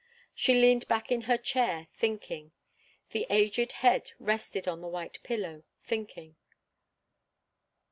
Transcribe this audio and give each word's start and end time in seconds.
She 0.33 0.55
leaned 0.55 0.87
back 0.87 1.11
in 1.11 1.21
her 1.29 1.37
chair, 1.37 1.85
thinking 1.93 2.53
the 3.11 3.27
aged 3.29 3.71
head 3.85 4.13
rested 4.17 4.67
on 4.67 4.81
the 4.81 4.87
white 4.87 5.21
pillow, 5.21 5.61
thinking. 5.83 6.37